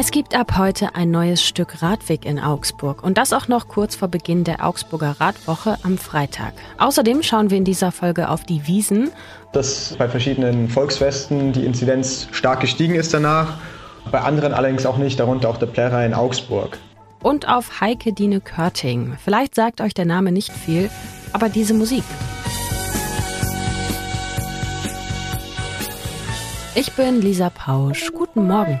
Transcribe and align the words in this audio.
Es 0.00 0.12
gibt 0.12 0.34
ab 0.34 0.56
heute 0.56 0.94
ein 0.94 1.10
neues 1.10 1.42
Stück 1.42 1.82
Radweg 1.82 2.24
in 2.24 2.38
Augsburg 2.38 3.02
und 3.02 3.18
das 3.18 3.34
auch 3.34 3.48
noch 3.48 3.68
kurz 3.68 3.96
vor 3.96 4.08
Beginn 4.08 4.44
der 4.44 4.64
Augsburger 4.66 5.16
Radwoche 5.20 5.76
am 5.82 5.98
Freitag. 5.98 6.54
Außerdem 6.78 7.22
schauen 7.22 7.50
wir 7.50 7.58
in 7.58 7.66
dieser 7.66 7.92
Folge 7.92 8.30
auf 8.30 8.44
die 8.44 8.66
Wiesen. 8.66 9.10
Dass 9.52 9.94
bei 9.98 10.08
verschiedenen 10.08 10.70
Volksfesten 10.70 11.52
die 11.52 11.66
Inzidenz 11.66 12.28
stark 12.32 12.60
gestiegen 12.60 12.94
ist 12.94 13.12
danach, 13.12 13.58
bei 14.10 14.22
anderen 14.22 14.54
allerdings 14.54 14.86
auch 14.86 14.96
nicht, 14.96 15.20
darunter 15.20 15.50
auch 15.50 15.58
der 15.58 15.66
Plärrer 15.66 16.06
in 16.06 16.14
Augsburg. 16.14 16.78
Und 17.22 17.46
auf 17.46 17.82
Heike 17.82 18.14
Dine 18.14 18.40
Körting. 18.40 19.18
Vielleicht 19.22 19.54
sagt 19.54 19.82
euch 19.82 19.92
der 19.92 20.06
Name 20.06 20.32
nicht 20.32 20.50
viel, 20.50 20.88
aber 21.34 21.50
diese 21.50 21.74
Musik. 21.74 22.04
Ich 26.74 26.90
bin 26.92 27.20
Lisa 27.20 27.50
Pausch. 27.50 28.10
Guten 28.14 28.46
Morgen. 28.46 28.80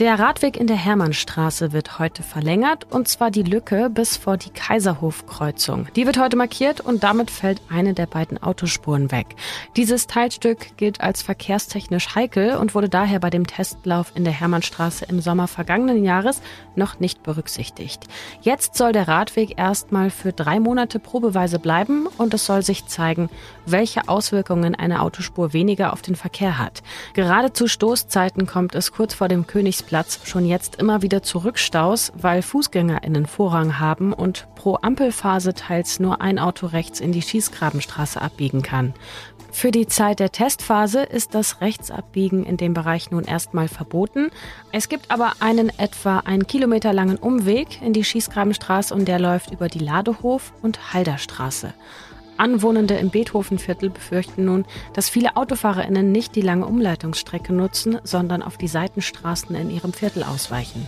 Der 0.00 0.18
Radweg 0.18 0.56
in 0.56 0.66
der 0.66 0.74
Hermannstraße 0.74 1.72
wird 1.72 2.00
heute 2.00 2.24
verlängert 2.24 2.84
und 2.90 3.06
zwar 3.06 3.30
die 3.30 3.44
Lücke 3.44 3.88
bis 3.88 4.16
vor 4.16 4.36
die 4.36 4.50
Kaiserhofkreuzung. 4.50 5.86
Die 5.94 6.04
wird 6.04 6.18
heute 6.18 6.36
markiert 6.36 6.80
und 6.80 7.04
damit 7.04 7.30
fällt 7.30 7.62
eine 7.70 7.94
der 7.94 8.06
beiden 8.06 8.42
Autospuren 8.42 9.12
weg. 9.12 9.36
Dieses 9.76 10.08
Teilstück 10.08 10.76
gilt 10.76 11.00
als 11.00 11.22
verkehrstechnisch 11.22 12.16
heikel 12.16 12.56
und 12.56 12.74
wurde 12.74 12.88
daher 12.88 13.20
bei 13.20 13.30
dem 13.30 13.46
Testlauf 13.46 14.10
in 14.16 14.24
der 14.24 14.32
Hermannstraße 14.32 15.04
im 15.04 15.20
Sommer 15.20 15.46
vergangenen 15.46 16.04
Jahres 16.04 16.42
noch 16.74 16.98
nicht 16.98 17.22
berücksichtigt. 17.22 18.08
Jetzt 18.42 18.74
soll 18.74 18.90
der 18.90 19.06
Radweg 19.06 19.60
erstmal 19.60 20.10
für 20.10 20.32
drei 20.32 20.58
Monate 20.58 20.98
probeweise 20.98 21.60
bleiben 21.60 22.08
und 22.18 22.34
es 22.34 22.46
soll 22.46 22.62
sich 22.62 22.86
zeigen, 22.86 23.30
welche 23.64 24.08
Auswirkungen 24.08 24.74
eine 24.74 25.02
Autospur 25.02 25.52
weniger 25.52 25.92
auf 25.92 26.02
den 26.02 26.16
Verkehr 26.16 26.58
hat. 26.58 26.82
Gerade 27.12 27.52
zu 27.52 27.68
Stoßzeiten 27.68 28.48
kommt 28.48 28.74
es 28.74 28.90
kurz 28.90 29.14
vor 29.14 29.28
dem 29.28 29.46
Königsplatz 29.84 30.20
schon 30.24 30.46
jetzt 30.46 30.76
immer 30.76 31.02
wieder 31.02 31.22
zu 31.22 31.38
Rückstaus, 31.38 32.12
weil 32.16 32.42
FußgängerInnen 32.42 33.26
Vorrang 33.26 33.78
haben 33.78 34.12
und 34.12 34.46
pro 34.54 34.78
Ampelphase 34.80 35.52
teils 35.52 36.00
nur 36.00 36.20
ein 36.20 36.38
Auto 36.38 36.66
rechts 36.66 37.00
in 37.00 37.12
die 37.12 37.22
Schießgrabenstraße 37.22 38.20
abbiegen 38.20 38.62
kann. 38.62 38.94
Für 39.52 39.70
die 39.70 39.86
Zeit 39.86 40.20
der 40.20 40.32
Testphase 40.32 41.02
ist 41.02 41.34
das 41.34 41.60
Rechtsabbiegen 41.60 42.44
in 42.44 42.56
dem 42.56 42.74
Bereich 42.74 43.10
nun 43.10 43.24
erstmal 43.24 43.68
verboten. 43.68 44.30
Es 44.72 44.88
gibt 44.88 45.10
aber 45.10 45.34
einen 45.38 45.70
etwa 45.78 46.20
einen 46.20 46.46
Kilometer 46.46 46.92
langen 46.92 47.18
Umweg 47.18 47.80
in 47.82 47.92
die 47.92 48.04
Schießgrabenstraße 48.04 48.92
und 48.94 49.06
der 49.06 49.20
läuft 49.20 49.52
über 49.52 49.68
die 49.68 49.78
Ladehof 49.78 50.52
und 50.62 50.92
Halderstraße. 50.92 51.74
Anwohnende 52.36 52.94
im 52.94 53.10
Beethovenviertel 53.10 53.90
befürchten 53.90 54.44
nun, 54.44 54.64
dass 54.92 55.08
viele 55.08 55.36
AutofahrerInnen 55.36 56.10
nicht 56.10 56.34
die 56.36 56.42
lange 56.42 56.66
Umleitungsstrecke 56.66 57.52
nutzen, 57.52 57.98
sondern 58.04 58.42
auf 58.42 58.56
die 58.56 58.68
Seitenstraßen 58.68 59.54
in 59.56 59.70
ihrem 59.70 59.92
Viertel 59.92 60.22
ausweichen. 60.22 60.86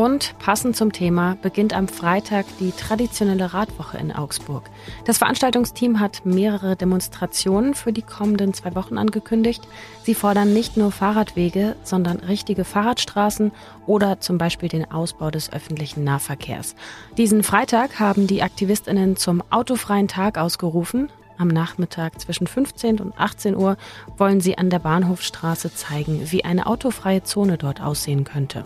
Und 0.00 0.34
passend 0.38 0.76
zum 0.76 0.92
Thema 0.92 1.36
beginnt 1.42 1.74
am 1.74 1.86
Freitag 1.86 2.46
die 2.58 2.72
traditionelle 2.72 3.52
Radwoche 3.52 3.98
in 3.98 4.12
Augsburg. 4.12 4.70
Das 5.04 5.18
Veranstaltungsteam 5.18 6.00
hat 6.00 6.24
mehrere 6.24 6.74
Demonstrationen 6.74 7.74
für 7.74 7.92
die 7.92 8.00
kommenden 8.00 8.54
zwei 8.54 8.74
Wochen 8.74 8.96
angekündigt. 8.96 9.62
Sie 10.02 10.14
fordern 10.14 10.54
nicht 10.54 10.78
nur 10.78 10.90
Fahrradwege, 10.90 11.76
sondern 11.82 12.16
richtige 12.20 12.64
Fahrradstraßen 12.64 13.52
oder 13.86 14.20
zum 14.20 14.38
Beispiel 14.38 14.70
den 14.70 14.90
Ausbau 14.90 15.30
des 15.30 15.52
öffentlichen 15.52 16.02
Nahverkehrs. 16.02 16.76
Diesen 17.18 17.42
Freitag 17.42 18.00
haben 18.00 18.26
die 18.26 18.42
Aktivistinnen 18.42 19.16
zum 19.16 19.42
autofreien 19.50 20.08
Tag 20.08 20.38
ausgerufen. 20.38 21.10
Am 21.36 21.48
Nachmittag 21.48 22.18
zwischen 22.18 22.46
15 22.46 23.00
und 23.00 23.18
18 23.18 23.54
Uhr 23.54 23.76
wollen 24.16 24.40
sie 24.40 24.56
an 24.56 24.70
der 24.70 24.78
Bahnhofstraße 24.78 25.74
zeigen, 25.74 26.32
wie 26.32 26.42
eine 26.42 26.66
autofreie 26.66 27.22
Zone 27.22 27.58
dort 27.58 27.82
aussehen 27.82 28.24
könnte. 28.24 28.64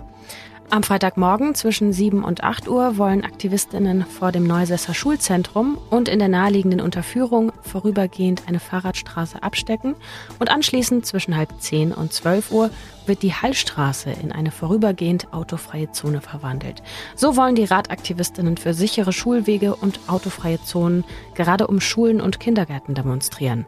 Am 0.74 0.82
Freitagmorgen 0.82 1.54
zwischen 1.54 1.92
7 1.92 2.24
und 2.24 2.42
8 2.42 2.66
Uhr 2.66 2.98
wollen 2.98 3.24
Aktivistinnen 3.24 4.04
vor 4.04 4.32
dem 4.32 4.42
Neusesser 4.42 4.92
Schulzentrum 4.92 5.78
und 5.88 6.08
in 6.08 6.18
der 6.18 6.26
naheliegenden 6.26 6.80
Unterführung 6.80 7.52
vorübergehend 7.62 8.48
eine 8.48 8.58
Fahrradstraße 8.58 9.40
abstecken 9.40 9.94
und 10.40 10.50
anschließend 10.50 11.06
zwischen 11.06 11.36
halb 11.36 11.60
10 11.60 11.92
und 11.92 12.12
12 12.12 12.50
Uhr 12.50 12.70
wird 13.06 13.22
die 13.22 13.32
Hallstraße 13.32 14.10
in 14.10 14.32
eine 14.32 14.50
vorübergehend 14.50 15.32
autofreie 15.32 15.92
Zone 15.92 16.20
verwandelt. 16.20 16.82
So 17.14 17.36
wollen 17.36 17.54
die 17.54 17.66
Radaktivistinnen 17.66 18.56
für 18.56 18.74
sichere 18.74 19.12
Schulwege 19.12 19.76
und 19.76 20.00
autofreie 20.08 20.60
Zonen 20.64 21.04
gerade 21.36 21.68
um 21.68 21.80
Schulen 21.80 22.20
und 22.20 22.40
Kindergärten 22.40 22.96
demonstrieren. 22.96 23.64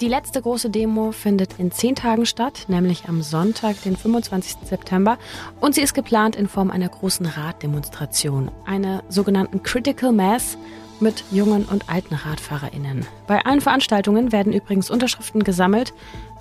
Die 0.00 0.06
letzte 0.06 0.40
große 0.40 0.70
Demo 0.70 1.10
findet 1.10 1.58
in 1.58 1.72
zehn 1.72 1.96
Tagen 1.96 2.24
statt, 2.24 2.66
nämlich 2.68 3.08
am 3.08 3.20
Sonntag, 3.20 3.82
den 3.82 3.96
25. 3.96 4.58
September. 4.62 5.18
Und 5.60 5.74
sie 5.74 5.80
ist 5.80 5.92
geplant 5.92 6.36
in 6.36 6.46
Form 6.46 6.70
einer 6.70 6.88
großen 6.88 7.26
Raddemonstration, 7.26 8.52
einer 8.64 9.02
sogenannten 9.08 9.64
Critical 9.64 10.12
Mass 10.12 10.56
mit 11.00 11.24
jungen 11.32 11.64
und 11.64 11.90
alten 11.90 12.14
RadfahrerInnen. 12.14 13.06
Bei 13.26 13.44
allen 13.44 13.60
Veranstaltungen 13.60 14.30
werden 14.30 14.52
übrigens 14.52 14.88
Unterschriften 14.88 15.42
gesammelt 15.42 15.92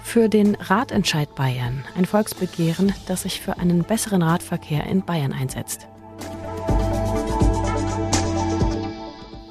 für 0.03 0.29
den 0.29 0.53
Radentscheid 0.55 1.33
Bayern, 1.33 1.83
ein 1.95 2.05
Volksbegehren, 2.05 2.93
das 3.07 3.23
sich 3.23 3.41
für 3.41 3.57
einen 3.57 3.83
besseren 3.83 4.21
Radverkehr 4.21 4.85
in 4.85 5.01
Bayern 5.01 5.33
einsetzt. 5.33 5.87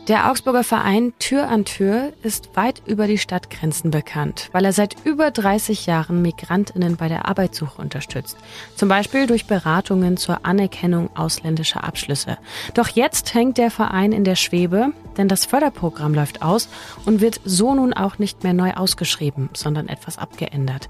Der 0.08 0.30
Augsburger 0.30 0.62
Verein 0.62 1.14
Tür 1.18 1.48
an 1.48 1.64
Tür 1.64 2.12
ist 2.22 2.50
weit 2.54 2.80
über 2.86 3.08
die 3.08 3.18
Stadtgrenzen 3.18 3.90
bekannt, 3.90 4.50
weil 4.52 4.64
er 4.64 4.72
seit 4.72 4.94
über 5.04 5.32
30 5.32 5.86
Jahren 5.86 6.22
Migrantinnen 6.22 6.94
bei 6.94 7.08
der 7.08 7.26
Arbeitssuche 7.26 7.82
unterstützt. 7.82 8.36
Zum 8.76 8.88
Beispiel 8.88 9.26
durch 9.26 9.46
Beratungen 9.46 10.16
zur 10.16 10.46
Anerkennung 10.46 11.10
ausländischer 11.16 11.82
Abschlüsse. 11.82 12.38
Doch 12.74 12.86
jetzt 12.86 13.34
hängt 13.34 13.58
der 13.58 13.72
Verein 13.72 14.12
in 14.12 14.22
der 14.22 14.36
Schwebe, 14.36 14.92
denn 15.16 15.26
das 15.26 15.44
Förderprogramm 15.44 16.14
läuft 16.14 16.40
aus 16.40 16.68
und 17.04 17.20
wird 17.20 17.40
so 17.44 17.74
nun 17.74 17.92
auch 17.92 18.20
nicht 18.20 18.44
mehr 18.44 18.54
neu 18.54 18.74
ausgeschrieben, 18.74 19.50
sondern 19.54 19.88
etwas 19.88 20.18
abgeändert. 20.18 20.88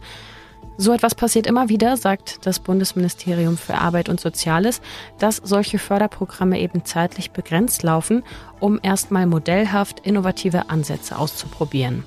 So 0.78 0.92
etwas 0.92 1.14
passiert 1.14 1.46
immer 1.46 1.68
wieder, 1.68 1.96
sagt 1.96 2.46
das 2.46 2.58
Bundesministerium 2.58 3.56
für 3.56 3.74
Arbeit 3.74 4.08
und 4.08 4.20
Soziales, 4.20 4.80
dass 5.18 5.36
solche 5.36 5.78
Förderprogramme 5.78 6.60
eben 6.60 6.84
zeitlich 6.84 7.30
begrenzt 7.30 7.82
laufen, 7.82 8.22
um 8.60 8.78
erstmal 8.82 9.26
modellhaft 9.26 10.00
innovative 10.00 10.68
Ansätze 10.68 11.18
auszuprobieren. 11.18 12.04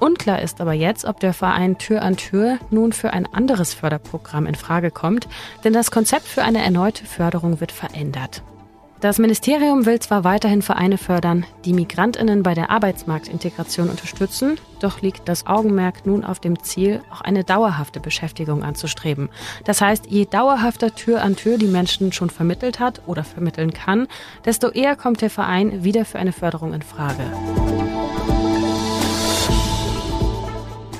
Unklar 0.00 0.40
ist 0.40 0.60
aber 0.60 0.72
jetzt, 0.72 1.04
ob 1.04 1.20
der 1.20 1.34
Verein 1.34 1.78
Tür 1.78 2.02
an 2.02 2.16
Tür 2.16 2.58
nun 2.70 2.92
für 2.92 3.12
ein 3.12 3.26
anderes 3.32 3.74
Förderprogramm 3.74 4.46
in 4.46 4.54
Frage 4.54 4.90
kommt, 4.90 5.28
denn 5.62 5.72
das 5.72 5.90
Konzept 5.90 6.26
für 6.26 6.42
eine 6.42 6.64
erneute 6.64 7.04
Förderung 7.04 7.60
wird 7.60 7.70
verändert. 7.70 8.42
Das 9.00 9.18
Ministerium 9.18 9.86
will 9.86 9.98
zwar 9.98 10.24
weiterhin 10.24 10.60
Vereine 10.60 10.98
fördern, 10.98 11.46
die 11.64 11.72
Migrantinnen 11.72 12.42
bei 12.42 12.52
der 12.52 12.68
Arbeitsmarktintegration 12.68 13.88
unterstützen, 13.88 14.58
doch 14.78 15.00
liegt 15.00 15.26
das 15.26 15.46
Augenmerk 15.46 16.04
nun 16.04 16.22
auf 16.22 16.38
dem 16.38 16.62
Ziel, 16.62 17.00
auch 17.10 17.22
eine 17.22 17.42
dauerhafte 17.42 17.98
Beschäftigung 17.98 18.62
anzustreben. 18.62 19.30
Das 19.64 19.80
heißt, 19.80 20.10
je 20.10 20.26
dauerhafter 20.26 20.94
Tür 20.94 21.22
an 21.22 21.34
Tür 21.34 21.56
die 21.56 21.66
Menschen 21.66 22.12
schon 22.12 22.28
vermittelt 22.28 22.78
hat 22.78 23.00
oder 23.06 23.24
vermitteln 23.24 23.72
kann, 23.72 24.06
desto 24.44 24.68
eher 24.68 24.96
kommt 24.96 25.22
der 25.22 25.30
Verein 25.30 25.82
wieder 25.82 26.04
für 26.04 26.18
eine 26.18 26.32
Förderung 26.32 26.74
in 26.74 26.82
Frage. 26.82 27.24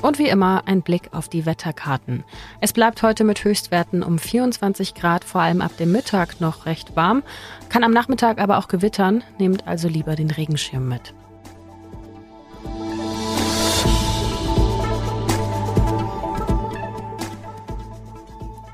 Und 0.03 0.19
wie 0.19 0.29
immer 0.29 0.63
ein 0.65 0.81
Blick 0.81 1.11
auf 1.13 1.29
die 1.29 1.45
Wetterkarten. 1.45 2.25
Es 2.61 2.73
bleibt 2.73 3.03
heute 3.03 3.23
mit 3.23 3.45
Höchstwerten 3.45 4.03
um 4.03 4.19
24 4.19 4.95
Grad, 4.95 5.25
vor 5.25 5.43
allem 5.43 5.61
ab 5.61 5.77
dem 5.77 5.93
Mittag 5.93 6.41
noch 6.41 6.65
recht 6.65 6.97
warm, 6.97 7.23
kann 7.69 7.85
am 7.85 7.93
Nachmittag 7.93 8.41
aber 8.41 8.57
auch 8.59 8.69
gewittern, 8.69 9.23
nehmt 9.39 9.67
also 9.67 9.89
lieber 9.89 10.17
den 10.17 10.31
Regenschirm 10.31 10.89
mit. 10.89 11.13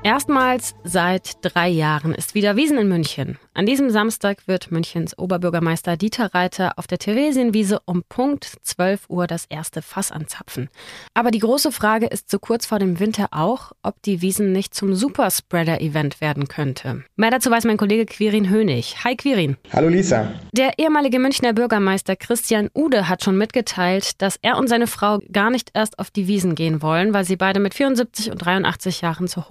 Erstmals 0.07 0.73
seit 0.85 1.33
drei 1.41 1.67
Jahren 1.67 2.15
ist 2.15 2.33
wieder 2.33 2.55
Wiesen 2.55 2.77
in 2.77 2.87
München. 2.87 3.37
An 3.53 3.65
diesem 3.65 3.89
Samstag 3.89 4.47
wird 4.47 4.71
Münchens 4.71 5.17
Oberbürgermeister 5.17 5.97
Dieter 5.97 6.33
Reiter 6.33 6.73
auf 6.77 6.87
der 6.87 6.97
Theresienwiese 6.97 7.81
um 7.83 8.03
Punkt 8.07 8.45
12 8.61 9.09
Uhr 9.09 9.27
das 9.27 9.43
erste 9.49 9.81
Fass 9.81 10.13
anzapfen. 10.13 10.69
Aber 11.13 11.29
die 11.29 11.39
große 11.39 11.73
Frage 11.73 12.05
ist 12.05 12.31
so 12.31 12.39
kurz 12.39 12.65
vor 12.65 12.79
dem 12.79 13.01
Winter 13.01 13.27
auch, 13.31 13.73
ob 13.83 14.01
die 14.03 14.21
Wiesen 14.21 14.53
nicht 14.53 14.73
zum 14.73 14.93
Superspreader-Event 14.93 16.21
werden 16.21 16.47
könnte. 16.47 17.03
Mehr 17.17 17.31
dazu 17.31 17.51
weiß 17.51 17.65
mein 17.65 17.75
Kollege 17.75 18.05
Quirin 18.05 18.49
Hönig. 18.49 19.03
Hi 19.03 19.17
Quirin. 19.17 19.57
Hallo 19.73 19.89
Lisa. 19.89 20.31
Der 20.53 20.79
ehemalige 20.79 21.19
Münchner 21.19 21.51
Bürgermeister 21.51 22.15
Christian 22.15 22.69
Ude 22.73 23.09
hat 23.09 23.25
schon 23.25 23.37
mitgeteilt, 23.37 24.21
dass 24.21 24.39
er 24.41 24.57
und 24.57 24.69
seine 24.69 24.87
Frau 24.87 25.19
gar 25.33 25.49
nicht 25.49 25.71
erst 25.73 25.99
auf 25.99 26.11
die 26.11 26.27
Wiesen 26.27 26.55
gehen 26.55 26.81
wollen, 26.81 27.13
weil 27.13 27.25
sie 27.25 27.35
beide 27.35 27.59
mit 27.59 27.73
74 27.73 28.31
und 28.31 28.37
83 28.37 29.01
Jahren 29.01 29.27
zur 29.27 29.49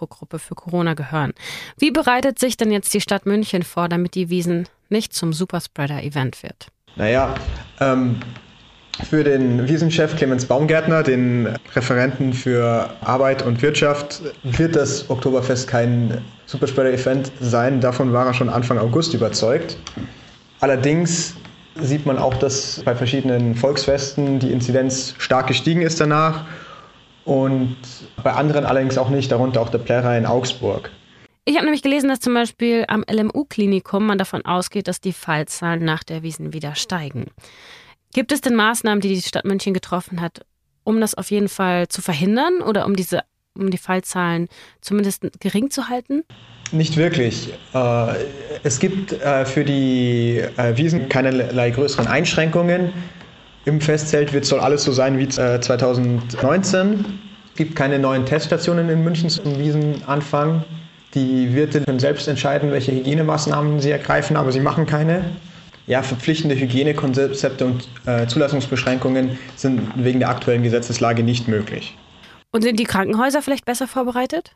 Hochrisikogruppe 0.00 0.38
für 0.38 0.54
Corona 0.54 0.94
gehören. 0.94 1.32
Wie 1.78 1.90
bereitet 1.90 2.38
sich 2.38 2.56
denn 2.56 2.70
jetzt 2.70 2.92
die 2.94 3.00
Stadt 3.00 3.26
München 3.26 3.38
München 3.38 3.62
vor, 3.62 3.88
damit 3.88 4.14
die 4.14 4.30
Wiesen 4.30 4.68
nicht 4.88 5.14
zum 5.14 5.32
Superspreader-Event 5.32 6.42
wird. 6.42 6.68
Naja, 6.96 7.34
ähm, 7.80 8.16
für 9.08 9.22
den 9.22 9.68
Wiesenchef 9.68 10.16
Clemens 10.16 10.46
Baumgärtner, 10.46 11.02
den 11.02 11.46
Referenten 11.74 12.32
für 12.32 12.90
Arbeit 13.00 13.46
und 13.46 13.62
Wirtschaft, 13.62 14.22
wird 14.42 14.74
das 14.74 15.08
Oktoberfest 15.08 15.68
kein 15.68 16.24
Superspreader-Event 16.46 17.30
sein. 17.40 17.80
Davon 17.80 18.12
war 18.12 18.26
er 18.26 18.34
schon 18.34 18.48
Anfang 18.48 18.78
August 18.78 19.14
überzeugt. 19.14 19.78
Allerdings 20.60 21.34
sieht 21.80 22.06
man 22.06 22.18
auch, 22.18 22.34
dass 22.34 22.82
bei 22.84 22.94
verschiedenen 22.94 23.54
Volksfesten 23.54 24.40
die 24.40 24.50
Inzidenz 24.50 25.14
stark 25.18 25.46
gestiegen 25.46 25.82
ist 25.82 26.00
danach 26.00 26.44
und 27.28 27.76
bei 28.24 28.32
anderen 28.32 28.64
allerdings 28.64 28.96
auch 28.96 29.10
nicht, 29.10 29.30
darunter 29.30 29.60
auch 29.60 29.68
der 29.68 29.78
Plärrer 29.78 30.16
in 30.16 30.24
Augsburg. 30.24 30.90
Ich 31.44 31.56
habe 31.56 31.66
nämlich 31.66 31.82
gelesen, 31.82 32.08
dass 32.08 32.20
zum 32.20 32.32
Beispiel 32.32 32.86
am 32.88 33.04
LMU-Klinikum 33.10 34.06
man 34.06 34.16
davon 34.16 34.44
ausgeht, 34.46 34.88
dass 34.88 35.00
die 35.00 35.12
Fallzahlen 35.12 35.84
nach 35.84 36.04
der 36.04 36.22
Wiesen 36.22 36.54
wieder 36.54 36.74
steigen. 36.74 37.26
Gibt 38.14 38.32
es 38.32 38.40
denn 38.40 38.54
Maßnahmen, 38.54 39.00
die 39.00 39.08
die 39.08 39.20
Stadt 39.20 39.44
München 39.44 39.74
getroffen 39.74 40.22
hat, 40.22 40.40
um 40.84 41.00
das 41.02 41.14
auf 41.14 41.30
jeden 41.30 41.48
Fall 41.48 41.88
zu 41.88 42.00
verhindern 42.00 42.62
oder 42.62 42.86
um 42.86 42.96
diese 42.96 43.20
um 43.54 43.70
die 43.70 43.78
Fallzahlen 43.78 44.48
zumindest 44.80 45.26
gering 45.40 45.70
zu 45.70 45.88
halten? 45.88 46.22
Nicht 46.70 46.96
wirklich. 46.96 47.52
Äh, 47.74 48.14
es 48.62 48.78
gibt 48.78 49.12
äh, 49.12 49.44
für 49.44 49.64
die 49.64 50.38
äh, 50.56 50.76
Wiesen 50.76 51.08
keinerlei 51.08 51.70
größeren 51.70 52.06
Einschränkungen. 52.06 52.92
Im 53.68 53.82
Festzelt 53.82 54.32
wird, 54.32 54.46
soll 54.46 54.60
alles 54.60 54.82
so 54.84 54.92
sein 54.92 55.18
wie 55.18 55.28
2019. 55.28 57.04
Es 57.50 57.54
gibt 57.54 57.76
keine 57.76 57.98
neuen 57.98 58.24
Teststationen 58.24 58.88
in 58.88 59.04
München 59.04 59.28
zum 59.28 59.58
Wiesenanfang. 59.58 60.64
Die 61.12 61.54
Wirte 61.54 61.82
können 61.82 61.98
selbst 61.98 62.28
entscheiden, 62.28 62.72
welche 62.72 62.92
Hygienemaßnahmen 62.92 63.78
sie 63.80 63.90
ergreifen, 63.90 64.38
aber 64.38 64.52
sie 64.52 64.60
machen 64.60 64.86
keine. 64.86 65.32
Ja, 65.86 66.02
verpflichtende 66.02 66.56
Hygienekonzepte 66.56 67.66
und 67.66 67.86
äh, 68.06 68.26
Zulassungsbeschränkungen 68.26 69.38
sind 69.56 69.82
wegen 69.96 70.20
der 70.20 70.30
aktuellen 70.30 70.62
Gesetzeslage 70.62 71.22
nicht 71.22 71.46
möglich. 71.46 71.94
Und 72.50 72.62
sind 72.62 72.80
die 72.80 72.84
Krankenhäuser 72.84 73.42
vielleicht 73.42 73.66
besser 73.66 73.86
vorbereitet? 73.86 74.52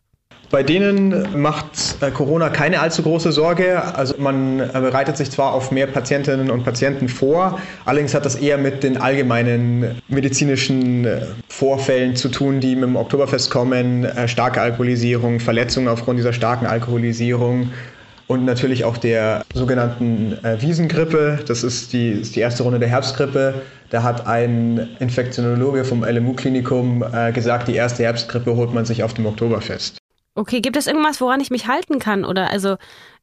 Bei 0.53 0.63
denen 0.63 1.41
macht 1.41 1.97
äh, 2.03 2.11
Corona 2.11 2.51
keine 2.51 2.81
allzu 2.81 3.03
große 3.03 3.33
Sorge. 3.33 3.83
Also 3.95 4.17
man 4.19 4.61
äh, 4.61 4.69
bereitet 4.75 5.17
sich 5.17 5.31
zwar 5.31 5.55
auf 5.55 5.71
mehr 5.71 5.87
Patientinnen 5.87 6.51
und 6.51 6.63
Patienten 6.63 7.09
vor, 7.09 7.59
allerdings 7.87 8.13
hat 8.13 8.27
das 8.27 8.35
eher 8.35 8.59
mit 8.59 8.83
den 8.83 8.99
allgemeinen 8.99 10.03
medizinischen 10.09 11.07
äh, 11.07 11.23
Vorfällen 11.49 12.17
zu 12.17 12.29
tun, 12.29 12.61
die 12.61 12.75
mit 12.75 12.85
dem 12.85 12.97
Oktoberfest 12.97 13.51
kommen. 13.51 14.07
Starke 14.27 14.61
Alkoholisierung, 14.61 15.41
Verletzungen 15.41 15.89
aufgrund 15.89 16.19
dieser 16.19 16.35
starken 16.35 16.67
Alkoholisierung 16.67 17.71
und 18.27 18.45
natürlich 18.45 18.85
auch 18.85 18.99
der 18.99 19.45
sogenannten 19.55 20.37
Wiesengrippe. 20.59 21.39
Das 21.47 21.65
ist 21.65 21.95
die, 21.95 22.11
ist 22.11 22.37
die 22.37 22.41
erste 22.41 22.63
Runde 22.63 22.79
der 22.79 22.89
Herbstgrippe. 22.89 23.55
Da 23.89 24.03
hat 24.03 24.27
ein 24.27 24.89
Infektionologe 25.01 25.85
vom 25.85 26.05
LMU-Klinikum 26.05 27.05
gesagt, 27.35 27.69
die 27.69 27.75
erste 27.75 28.05
Herbstgrippe 28.05 28.55
holt 28.57 28.73
man 28.73 28.85
sich 28.85 29.03
auf 29.03 29.15
dem 29.15 29.27
Oktoberfest. 29.27 30.02
Okay, 30.35 30.63
gibt 30.63 30.77
es 30.77 30.87
irgendwas, 30.87 31.21
woran 31.21 31.41
ich 31.41 31.51
mich 31.51 31.67
halten 31.67 31.99
kann? 31.99 32.25
Oder 32.25 32.49
also, 32.51 32.77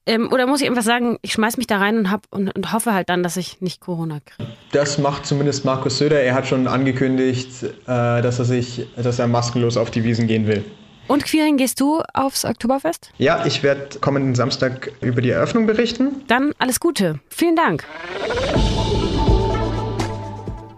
ähm, 0.06 0.32
oder 0.32 0.46
muss 0.46 0.62
ich 0.62 0.68
einfach 0.68 0.84
sagen, 0.84 1.18
ich 1.24 1.34
schmeiß 1.34 1.58
mich 1.58 1.66
da 1.66 1.80
rein 1.80 1.98
und, 1.98 2.12
hab, 2.12 2.28
und, 2.30 2.56
und 2.56 2.72
hoffe 2.72 2.94
halt 2.94 3.10
dann, 3.10 3.24
dass 3.24 3.36
ich 3.36 3.62
nicht 3.62 3.82
Corona 3.82 4.20
kriege? 4.24 4.48
Das 4.72 5.00
macht 5.00 5.26
zumindest 5.26 5.66
Markus 5.66 5.98
Söder. 5.98 6.22
Er 6.22 6.36
hat 6.36 6.46
schon 6.46 6.68
angekündigt, 6.68 7.64
äh, 7.64 7.72
dass 7.88 8.38
er 8.38 8.46
sich, 8.46 8.86
dass 8.96 9.18
er 9.18 9.28
maskenlos 9.28 9.76
auf 9.76 9.90
die 9.90 10.04
Wiesen 10.04 10.28
gehen 10.28 10.46
will. 10.46 10.64
Und 11.08 11.26
Quirin, 11.26 11.58
gehst 11.58 11.80
du 11.80 12.04
aufs 12.14 12.46
Oktoberfest? 12.46 13.10
Ja, 13.18 13.44
ich 13.44 13.64
werde 13.64 13.98
kommenden 14.00 14.36
Samstag 14.36 14.92
über 15.02 15.24
die 15.24 15.32
Eröffnung 15.32 15.66
berichten. 15.66 16.24
Dann 16.28 16.54
alles 16.60 16.80
Gute. 16.80 17.20
Vielen 17.30 17.56
Dank. 17.56 17.86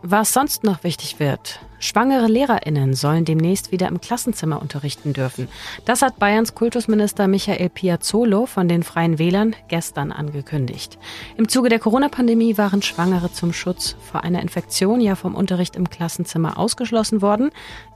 Was 0.01 0.31
sonst 0.31 0.63
noch 0.63 0.85
wichtig 0.85 1.19
wird. 1.19 1.59
Schwangere 1.83 2.27
Lehrerinnen 2.27 2.93
sollen 2.93 3.25
demnächst 3.25 3.71
wieder 3.71 3.87
im 3.87 3.99
Klassenzimmer 3.99 4.61
unterrichten 4.61 5.13
dürfen. 5.13 5.47
Das 5.83 6.03
hat 6.03 6.19
Bayerns 6.19 6.53
Kultusminister 6.53 7.27
Michael 7.27 7.69
Piazzolo 7.69 8.45
von 8.45 8.67
den 8.67 8.83
Freien 8.83 9.17
Wählern 9.17 9.55
gestern 9.67 10.11
angekündigt. 10.11 10.99
Im 11.37 11.49
Zuge 11.49 11.69
der 11.69 11.79
Corona-Pandemie 11.79 12.59
waren 12.59 12.83
Schwangere 12.83 13.33
zum 13.33 13.51
Schutz 13.51 13.95
vor 13.99 14.23
einer 14.23 14.43
Infektion 14.43 15.01
ja 15.01 15.15
vom 15.15 15.33
Unterricht 15.33 15.75
im 15.75 15.89
Klassenzimmer 15.89 16.59
ausgeschlossen 16.59 17.23
worden. 17.23 17.49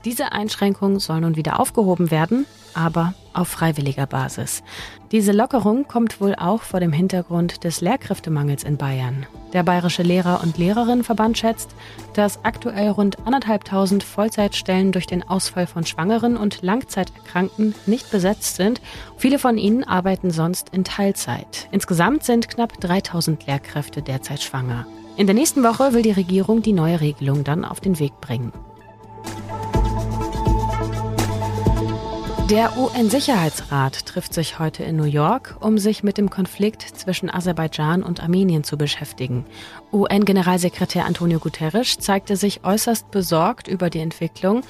Diese 0.04 0.32
Einschränkung 0.32 0.98
soll 0.98 1.20
nun 1.20 1.36
wieder 1.36 1.60
aufgehoben 1.60 2.10
werden, 2.10 2.44
aber 2.74 3.14
auf 3.34 3.48
freiwilliger 3.48 4.06
Basis. 4.06 4.64
Diese 5.12 5.30
Lockerung 5.30 5.86
kommt 5.86 6.20
wohl 6.20 6.34
auch 6.34 6.62
vor 6.62 6.80
dem 6.80 6.92
Hintergrund 6.92 7.62
des 7.62 7.80
Lehrkräftemangels 7.80 8.64
in 8.64 8.76
Bayern. 8.78 9.26
Der 9.52 9.62
Bayerische 9.62 10.02
Lehrer- 10.02 10.42
und 10.42 10.58
Lehrerinnenverband 10.58 11.38
schätzt, 11.38 11.70
dass 12.14 12.44
aktuell 12.44 12.90
rund 12.90 13.24
anderthalbtausend 13.24 13.75
Vollzeitstellen 14.02 14.92
durch 14.92 15.06
den 15.06 15.22
Ausfall 15.22 15.66
von 15.66 15.84
Schwangeren 15.84 16.36
und 16.36 16.62
Langzeiterkrankten 16.62 17.74
nicht 17.86 18.10
besetzt 18.10 18.56
sind. 18.56 18.80
Viele 19.16 19.38
von 19.38 19.58
ihnen 19.58 19.84
arbeiten 19.84 20.30
sonst 20.30 20.70
in 20.70 20.84
Teilzeit. 20.84 21.68
Insgesamt 21.72 22.24
sind 22.24 22.48
knapp 22.48 22.80
3000 22.80 23.46
Lehrkräfte 23.46 24.02
derzeit 24.02 24.42
schwanger. 24.42 24.86
In 25.16 25.26
der 25.26 25.34
nächsten 25.34 25.62
Woche 25.62 25.92
will 25.92 26.02
die 26.02 26.10
Regierung 26.10 26.62
die 26.62 26.72
neue 26.72 27.00
Regelung 27.00 27.44
dann 27.44 27.64
auf 27.64 27.80
den 27.80 27.98
Weg 27.98 28.20
bringen. 28.20 28.52
Der 32.50 32.78
UN-Sicherheitsrat 32.78 34.06
trifft 34.06 34.32
sich 34.32 34.60
heute 34.60 34.84
in 34.84 34.94
New 34.94 35.02
York, 35.02 35.56
um 35.58 35.78
sich 35.78 36.04
mit 36.04 36.16
dem 36.16 36.30
Konflikt 36.30 36.80
zwischen 36.82 37.28
Aserbaidschan 37.28 38.04
und 38.04 38.22
Armenien 38.22 38.62
zu 38.62 38.78
beschäftigen. 38.78 39.44
UN-Generalsekretär 39.92 41.06
Antonio 41.06 41.40
Guterres 41.40 41.98
zeigte 41.98 42.36
sich 42.36 42.62
äußerst 42.62 43.10
besorgt 43.10 43.66
über 43.66 43.90
die 43.90 43.98
Entwicklung. 43.98 44.60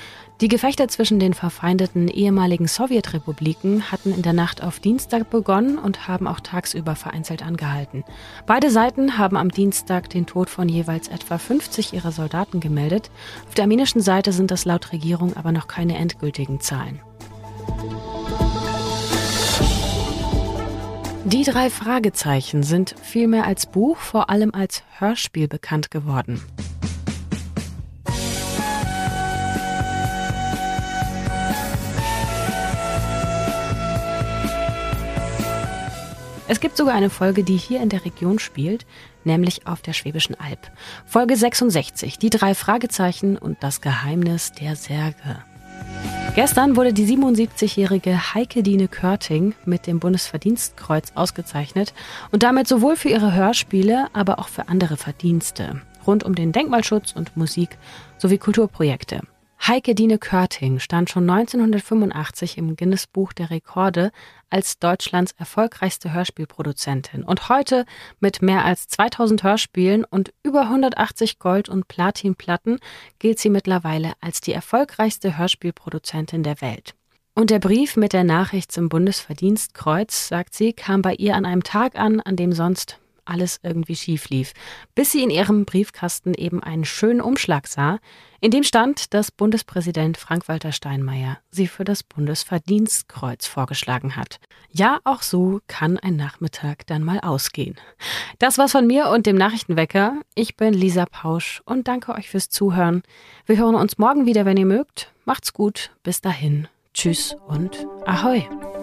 Die 0.40 0.48
Gefechte 0.48 0.86
zwischen 0.86 1.18
den 1.18 1.34
verfeindeten 1.34 2.08
ehemaligen 2.08 2.66
Sowjetrepubliken 2.66 3.92
hatten 3.92 4.14
in 4.14 4.22
der 4.22 4.32
Nacht 4.32 4.62
auf 4.62 4.80
Dienstag 4.80 5.28
begonnen 5.28 5.76
und 5.76 6.08
haben 6.08 6.26
auch 6.26 6.40
tagsüber 6.40 6.96
vereinzelt 6.96 7.44
angehalten. 7.44 8.04
Beide 8.46 8.70
Seiten 8.70 9.18
haben 9.18 9.36
am 9.36 9.50
Dienstag 9.50 10.08
den 10.08 10.24
Tod 10.24 10.48
von 10.48 10.70
jeweils 10.70 11.08
etwa 11.08 11.36
50 11.36 11.92
ihrer 11.92 12.12
Soldaten 12.12 12.60
gemeldet. 12.60 13.10
Auf 13.48 13.54
der 13.54 13.64
armenischen 13.64 14.00
Seite 14.00 14.32
sind 14.32 14.50
das 14.50 14.64
laut 14.64 14.92
Regierung 14.92 15.36
aber 15.36 15.52
noch 15.52 15.68
keine 15.68 15.98
endgültigen 15.98 16.60
Zahlen. 16.60 17.00
Die 21.26 21.42
drei 21.42 21.70
Fragezeichen 21.70 22.62
sind 22.62 22.94
vielmehr 23.02 23.46
als 23.48 23.66
Buch, 23.66 23.96
vor 23.96 24.30
allem 24.30 24.54
als 24.54 24.84
Hörspiel 24.96 25.48
bekannt 25.48 25.90
geworden. 25.90 26.40
Es 36.46 36.60
gibt 36.60 36.76
sogar 36.76 36.94
eine 36.94 37.10
Folge, 37.10 37.42
die 37.42 37.56
hier 37.56 37.82
in 37.82 37.88
der 37.88 38.04
Region 38.04 38.38
spielt, 38.38 38.86
nämlich 39.24 39.66
auf 39.66 39.82
der 39.82 39.94
Schwäbischen 39.94 40.36
Alb. 40.38 40.70
Folge 41.06 41.36
66, 41.36 42.20
die 42.20 42.30
drei 42.30 42.54
Fragezeichen 42.54 43.36
und 43.36 43.64
das 43.64 43.80
Geheimnis 43.80 44.52
der 44.52 44.76
Särge. 44.76 45.44
Gestern 46.36 46.76
wurde 46.76 46.92
die 46.92 47.06
77-jährige 47.06 48.34
Heike 48.34 48.62
Dine 48.62 48.88
Körting 48.88 49.54
mit 49.64 49.86
dem 49.86 50.00
Bundesverdienstkreuz 50.00 51.12
ausgezeichnet 51.14 51.94
und 52.30 52.42
damit 52.42 52.68
sowohl 52.68 52.96
für 52.96 53.08
ihre 53.08 53.32
Hörspiele, 53.32 54.08
aber 54.12 54.38
auch 54.38 54.48
für 54.48 54.68
andere 54.68 54.98
Verdienste 54.98 55.80
rund 56.06 56.24
um 56.24 56.34
den 56.34 56.52
Denkmalschutz 56.52 57.12
und 57.12 57.38
Musik 57.38 57.78
sowie 58.18 58.36
Kulturprojekte. 58.36 59.22
Heike 59.66 59.94
Dine 59.94 60.18
Körting 60.18 60.78
stand 60.78 61.08
schon 61.08 61.28
1985 61.28 62.58
im 62.58 62.76
Guinness 62.76 63.06
Buch 63.06 63.32
der 63.32 63.48
Rekorde 63.48 64.12
als 64.50 64.78
Deutschlands 64.78 65.32
erfolgreichste 65.38 66.12
Hörspielproduzentin 66.12 67.24
und 67.24 67.48
heute 67.48 67.84
mit 68.20 68.42
mehr 68.42 68.64
als 68.64 68.88
2000 68.88 69.42
Hörspielen 69.42 70.04
und 70.04 70.32
über 70.42 70.62
180 70.62 71.38
Gold- 71.38 71.68
und 71.68 71.88
Platinplatten 71.88 72.78
gilt 73.18 73.38
sie 73.38 73.50
mittlerweile 73.50 74.12
als 74.20 74.40
die 74.40 74.52
erfolgreichste 74.52 75.38
Hörspielproduzentin 75.38 76.42
der 76.42 76.60
Welt. 76.60 76.94
Und 77.34 77.50
der 77.50 77.58
Brief 77.58 77.96
mit 77.96 78.14
der 78.14 78.24
Nachricht 78.24 78.72
zum 78.72 78.88
Bundesverdienstkreuz, 78.88 80.28
sagt 80.28 80.54
sie, 80.54 80.72
kam 80.72 81.02
bei 81.02 81.14
ihr 81.14 81.34
an 81.34 81.44
einem 81.44 81.62
Tag 81.62 81.96
an, 81.96 82.20
an 82.20 82.36
dem 82.36 82.52
sonst 82.52 82.98
alles 83.26 83.60
irgendwie 83.62 83.96
schief 83.96 84.28
lief, 84.28 84.52
bis 84.94 85.12
sie 85.12 85.22
in 85.22 85.30
ihrem 85.30 85.64
Briefkasten 85.64 86.34
eben 86.34 86.62
einen 86.62 86.84
schönen 86.84 87.20
Umschlag 87.20 87.66
sah, 87.66 87.98
in 88.40 88.50
dem 88.50 88.62
stand, 88.62 89.14
dass 89.14 89.30
Bundespräsident 89.30 90.16
Frank-Walter 90.16 90.72
Steinmeier 90.72 91.38
sie 91.50 91.66
für 91.66 91.84
das 91.84 92.02
Bundesverdienstkreuz 92.02 93.46
vorgeschlagen 93.46 94.16
hat. 94.16 94.40
Ja, 94.70 95.00
auch 95.04 95.22
so 95.22 95.60
kann 95.68 95.98
ein 95.98 96.16
Nachmittag 96.16 96.86
dann 96.86 97.02
mal 97.02 97.20
ausgehen. 97.20 97.76
Das 98.38 98.58
war's 98.58 98.72
von 98.72 98.86
mir 98.86 99.08
und 99.08 99.26
dem 99.26 99.36
Nachrichtenwecker. 99.36 100.20
Ich 100.34 100.56
bin 100.56 100.74
Lisa 100.74 101.06
Pausch 101.06 101.62
und 101.64 101.88
danke 101.88 102.14
euch 102.14 102.28
fürs 102.28 102.50
Zuhören. 102.50 103.02
Wir 103.46 103.56
hören 103.56 103.74
uns 103.74 103.98
morgen 103.98 104.26
wieder, 104.26 104.44
wenn 104.44 104.56
ihr 104.56 104.66
mögt. 104.66 105.12
Macht's 105.24 105.52
gut. 105.52 105.90
Bis 106.02 106.20
dahin. 106.20 106.68
Tschüss 106.92 107.36
und 107.46 107.86
Ahoi. 108.04 108.48